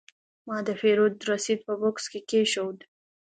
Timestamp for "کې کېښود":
2.11-2.77